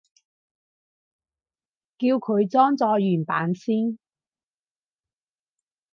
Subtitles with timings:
[1.99, 3.99] 叫佢裝咗原版先